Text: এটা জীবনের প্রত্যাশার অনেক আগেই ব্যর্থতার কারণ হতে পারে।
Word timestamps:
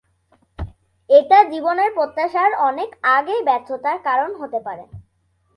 এটা 1.09 1.37
জীবনের 1.51 1.89
প্রত্যাশার 1.93 2.51
অনেক 2.69 2.89
আগেই 3.17 3.41
ব্যর্থতার 3.43 3.97
কারণ 4.07 4.29
হতে 4.35 4.59
পারে। 4.59 4.83